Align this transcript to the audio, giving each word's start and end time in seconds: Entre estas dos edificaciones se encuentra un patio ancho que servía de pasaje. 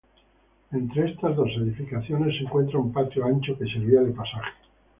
Entre 0.71 1.07
estas 1.11 1.35
dos 1.35 1.51
edificaciones 1.55 2.35
se 2.35 2.45
encuentra 2.45 2.79
un 2.79 2.91
patio 2.91 3.23
ancho 3.23 3.55
que 3.55 3.71
servía 3.71 4.01
de 4.01 4.11
pasaje. 4.11 4.49